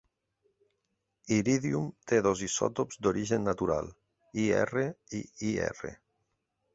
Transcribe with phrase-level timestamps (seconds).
[1.35, 3.91] Iridium té dos Isòtops d'origen natural,
[4.47, 4.87] IR
[5.19, 5.93] i IR.